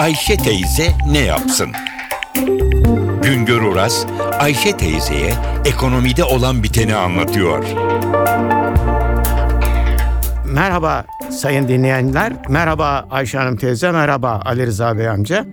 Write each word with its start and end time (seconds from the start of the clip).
Ayşe 0.00 0.36
teyze 0.36 0.92
ne 1.10 1.18
yapsın? 1.18 1.70
Güngör 3.22 3.62
Oras, 3.62 4.06
Ayşe 4.38 4.76
teyzeye 4.76 5.32
ekonomide 5.64 6.24
olan 6.24 6.62
biteni 6.62 6.94
anlatıyor. 6.94 7.64
Merhaba 10.44 11.04
sayın 11.30 11.68
dinleyenler, 11.68 12.32
merhaba 12.48 13.06
Ayşe 13.10 13.38
Hanım 13.38 13.56
teyze, 13.56 13.92
merhaba 13.92 14.42
Ali 14.44 14.66
Rıza 14.66 14.98
Bey 14.98 15.08
amca. 15.08 15.46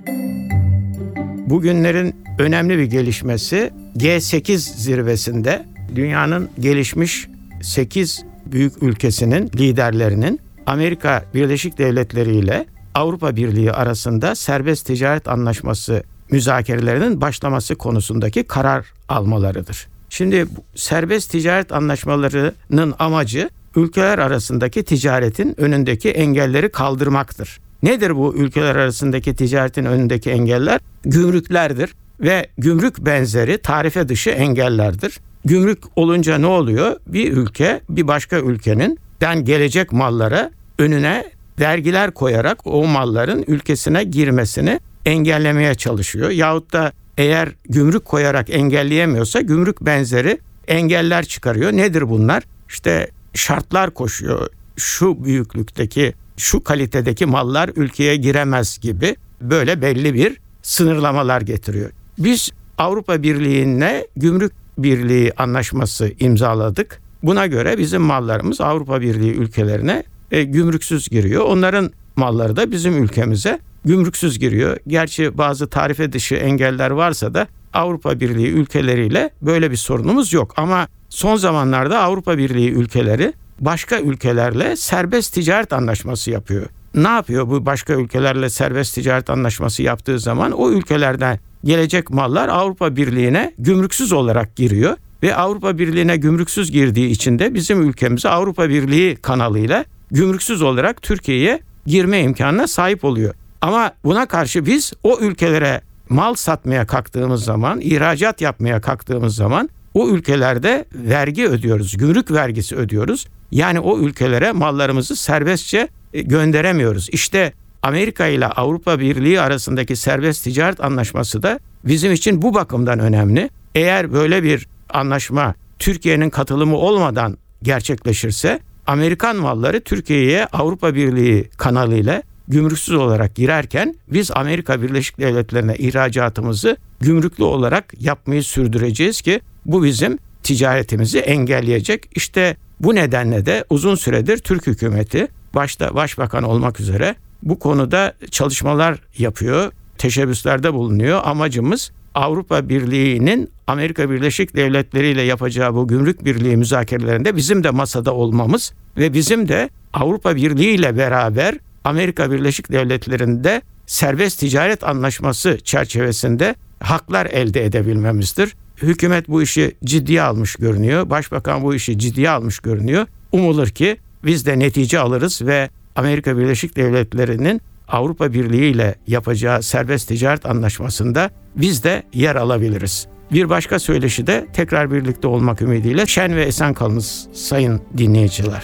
Bugünlerin 1.49 2.15
önemli 2.39 2.77
bir 2.77 2.85
gelişmesi 2.85 3.73
G8 3.97 4.57
zirvesinde 4.57 5.65
dünyanın 5.95 6.49
gelişmiş 6.59 7.27
8 7.61 8.23
büyük 8.45 8.83
ülkesinin 8.83 9.51
liderlerinin 9.55 10.39
Amerika 10.65 11.23
Birleşik 11.33 11.77
Devletleri 11.77 12.35
ile 12.35 12.65
Avrupa 12.97 13.35
Birliği 13.35 13.71
arasında 13.71 14.35
serbest 14.35 14.85
ticaret 14.85 15.27
anlaşması 15.27 16.03
müzakerelerinin 16.31 17.21
başlaması 17.21 17.75
konusundaki 17.75 18.43
karar 18.43 18.85
almalarıdır. 19.09 19.87
Şimdi 20.09 20.47
serbest 20.75 21.31
ticaret 21.31 21.71
anlaşmalarının 21.71 22.95
amacı 22.99 23.49
ülkeler 23.75 24.17
arasındaki 24.17 24.83
ticaretin 24.83 25.61
önündeki 25.61 26.09
engelleri 26.09 26.71
kaldırmaktır. 26.71 27.59
Nedir 27.83 28.15
bu 28.15 28.35
ülkeler 28.35 28.75
arasındaki 28.75 29.35
ticaretin 29.35 29.85
önündeki 29.85 30.31
engeller? 30.31 30.79
Gümrüklerdir 31.03 31.93
ve 32.19 32.47
gümrük 32.57 33.05
benzeri 33.05 33.57
tarife 33.57 34.09
dışı 34.09 34.29
engellerdir. 34.29 35.19
Gümrük 35.45 35.83
olunca 35.95 36.37
ne 36.37 36.47
oluyor? 36.47 36.95
Bir 37.07 37.33
ülke 37.33 37.81
bir 37.89 38.07
başka 38.07 38.39
ülkenin 38.39 38.99
den 39.21 39.45
gelecek 39.45 39.91
mallara 39.91 40.51
önüne 40.79 41.36
vergiler 41.59 42.11
koyarak 42.11 42.67
o 42.67 42.87
malların 42.87 43.45
ülkesine 43.47 44.03
girmesini 44.03 44.79
engellemeye 45.05 45.75
çalışıyor. 45.75 46.29
Yahut 46.29 46.73
da 46.73 46.91
eğer 47.17 47.49
gümrük 47.69 48.05
koyarak 48.05 48.49
engelleyemiyorsa 48.49 49.41
gümrük 49.41 49.81
benzeri 49.81 50.39
engeller 50.67 51.25
çıkarıyor. 51.25 51.71
Nedir 51.71 52.09
bunlar? 52.09 52.43
İşte 52.69 53.11
şartlar 53.33 53.91
koşuyor. 53.91 54.47
Şu 54.77 55.23
büyüklükteki, 55.23 56.13
şu 56.37 56.63
kalitedeki 56.63 57.25
mallar 57.25 57.69
ülkeye 57.75 58.15
giremez 58.15 58.79
gibi 58.81 59.15
böyle 59.41 59.81
belli 59.81 60.13
bir 60.13 60.37
sınırlamalar 60.61 61.41
getiriyor. 61.41 61.91
Biz 62.17 62.49
Avrupa 62.77 63.23
Birliği'ne 63.23 64.07
gümrük 64.15 64.53
birliği 64.77 65.33
anlaşması 65.37 66.11
imzaladık. 66.19 67.01
Buna 67.23 67.47
göre 67.47 67.77
bizim 67.77 68.01
mallarımız 68.01 68.61
Avrupa 68.61 69.01
Birliği 69.01 69.33
ülkelerine 69.33 70.03
e, 70.31 70.43
gümrüksüz 70.43 71.09
giriyor. 71.09 71.45
Onların 71.45 71.91
malları 72.15 72.55
da 72.55 72.71
bizim 72.71 73.03
ülkemize 73.03 73.59
gümrüksüz 73.85 74.39
giriyor. 74.39 74.77
Gerçi 74.87 75.37
bazı 75.37 75.67
tarife 75.67 76.13
dışı 76.13 76.35
engeller 76.35 76.91
varsa 76.91 77.33
da 77.33 77.47
Avrupa 77.73 78.19
Birliği 78.19 78.47
ülkeleriyle 78.47 79.29
böyle 79.41 79.71
bir 79.71 79.75
sorunumuz 79.75 80.33
yok. 80.33 80.53
Ama 80.57 80.87
son 81.09 81.35
zamanlarda 81.35 81.99
Avrupa 81.99 82.37
Birliği 82.37 82.71
ülkeleri 82.71 83.33
başka 83.59 83.99
ülkelerle 83.99 84.75
serbest 84.75 85.33
ticaret 85.33 85.73
anlaşması 85.73 86.31
yapıyor. 86.31 86.65
Ne 86.95 87.07
yapıyor 87.07 87.49
bu 87.49 87.65
başka 87.65 87.93
ülkelerle 87.93 88.49
serbest 88.49 88.95
ticaret 88.95 89.29
anlaşması 89.29 89.83
yaptığı 89.83 90.19
zaman 90.19 90.51
o 90.51 90.71
ülkelerden 90.71 91.39
gelecek 91.63 92.09
mallar 92.09 92.49
Avrupa 92.49 92.95
Birliği'ne 92.95 93.53
gümrüksüz 93.59 94.11
olarak 94.11 94.55
giriyor 94.55 94.97
ve 95.23 95.35
Avrupa 95.35 95.77
Birliği'ne 95.77 96.17
gümrüksüz 96.17 96.71
girdiği 96.71 97.09
için 97.09 97.39
de 97.39 97.53
bizim 97.53 97.89
ülkemize 97.89 98.29
Avrupa 98.29 98.69
Birliği 98.69 99.15
kanalıyla 99.15 99.85
gümrüksüz 100.11 100.61
olarak 100.61 101.01
Türkiye'ye 101.01 101.59
girme 101.85 102.21
imkanına 102.21 102.67
sahip 102.67 103.05
oluyor. 103.05 103.33
Ama 103.61 103.91
buna 104.03 104.25
karşı 104.25 104.65
biz 104.65 104.93
o 105.03 105.19
ülkelere 105.19 105.81
mal 106.09 106.33
satmaya 106.33 106.87
kalktığımız 106.87 107.43
zaman, 107.43 107.81
ihracat 107.81 108.41
yapmaya 108.41 108.81
kalktığımız 108.81 109.35
zaman 109.35 109.69
o 109.93 110.09
ülkelerde 110.09 110.85
vergi 110.93 111.47
ödüyoruz, 111.47 111.97
gümrük 111.97 112.31
vergisi 112.31 112.75
ödüyoruz. 112.75 113.27
Yani 113.51 113.79
o 113.79 113.99
ülkelere 113.99 114.51
mallarımızı 114.51 115.15
serbestçe 115.15 115.87
e, 116.13 116.21
gönderemiyoruz. 116.21 117.09
İşte 117.11 117.53
Amerika 117.81 118.27
ile 118.27 118.45
Avrupa 118.45 118.99
Birliği 118.99 119.41
arasındaki 119.41 119.95
serbest 119.95 120.43
ticaret 120.43 120.83
anlaşması 120.83 121.43
da 121.43 121.59
bizim 121.85 122.13
için 122.13 122.41
bu 122.41 122.53
bakımdan 122.53 122.99
önemli. 122.99 123.49
Eğer 123.75 124.13
böyle 124.13 124.43
bir 124.43 124.67
anlaşma 124.89 125.55
Türkiye'nin 125.79 126.29
katılımı 126.29 126.77
olmadan 126.77 127.37
gerçekleşirse 127.63 128.59
Amerikan 128.87 129.35
malları 129.35 129.81
Türkiye'ye 129.81 130.45
Avrupa 130.45 130.95
Birliği 130.95 131.49
kanalıyla 131.57 132.23
gümrüksüz 132.47 132.95
olarak 132.95 133.35
girerken 133.35 133.95
biz 134.07 134.31
Amerika 134.31 134.81
Birleşik 134.81 135.19
Devletleri'ne 135.19 135.75
ihracatımızı 135.75 136.77
gümrüklü 136.99 137.43
olarak 137.43 137.93
yapmayı 137.99 138.43
sürdüreceğiz 138.43 139.21
ki 139.21 139.41
bu 139.65 139.83
bizim 139.83 140.17
ticaretimizi 140.43 141.19
engelleyecek. 141.19 142.09
İşte 142.15 142.57
bu 142.79 142.95
nedenle 142.95 143.45
de 143.45 143.65
uzun 143.69 143.95
süredir 143.95 144.37
Türk 144.37 144.67
hükümeti 144.67 145.27
başta 145.55 145.95
başbakan 145.95 146.43
olmak 146.43 146.79
üzere 146.79 147.15
bu 147.43 147.59
konuda 147.59 148.13
çalışmalar 148.31 148.99
yapıyor, 149.17 149.71
teşebbüslerde 149.97 150.73
bulunuyor. 150.73 151.21
Amacımız 151.23 151.91
Avrupa 152.15 152.69
Birliği'nin 152.69 153.49
Amerika 153.67 154.09
Birleşik 154.09 154.55
Devletleri 154.55 155.07
ile 155.07 155.21
yapacağı 155.21 155.73
bu 155.75 155.87
gümrük 155.87 156.25
birliği 156.25 156.57
müzakerelerinde 156.57 157.35
bizim 157.35 157.63
de 157.63 157.69
masada 157.69 158.13
olmamız 158.13 158.73
ve 158.97 159.13
bizim 159.13 159.47
de 159.47 159.69
Avrupa 159.93 160.35
Birliği 160.35 160.75
ile 160.75 160.97
beraber 160.97 161.55
Amerika 161.83 162.31
Birleşik 162.31 162.71
Devletleri'nde 162.71 163.61
serbest 163.85 164.39
ticaret 164.39 164.83
anlaşması 164.83 165.57
çerçevesinde 165.63 166.55
haklar 166.79 167.25
elde 167.25 167.65
edebilmemizdir. 167.65 168.55
Hükümet 168.81 169.27
bu 169.27 169.41
işi 169.41 169.75
ciddiye 169.83 170.21
almış 170.21 170.55
görünüyor. 170.55 171.09
Başbakan 171.09 171.63
bu 171.63 171.75
işi 171.75 171.99
ciddiye 171.99 172.29
almış 172.29 172.59
görünüyor. 172.59 173.07
Umulur 173.31 173.67
ki 173.67 173.97
biz 174.25 174.45
de 174.45 174.59
netice 174.59 174.99
alırız 174.99 175.41
ve 175.41 175.69
Amerika 175.95 176.37
Birleşik 176.37 176.75
Devletleri'nin 176.75 177.61
Avrupa 177.87 178.33
Birliği 178.33 178.71
ile 178.71 178.95
yapacağı 179.07 179.63
serbest 179.63 180.07
ticaret 180.07 180.45
anlaşmasında 180.45 181.29
biz 181.55 181.83
de 181.83 182.03
yer 182.13 182.35
alabiliriz. 182.35 183.07
Bir 183.31 183.49
başka 183.49 183.79
söyleşi 183.79 184.27
de 184.27 184.47
tekrar 184.53 184.91
birlikte 184.91 185.27
olmak 185.27 185.61
ümidiyle 185.61 186.05
şen 186.05 186.35
ve 186.35 186.43
esen 186.43 186.73
kalınız 186.73 187.27
sayın 187.33 187.81
dinleyiciler. 187.97 188.61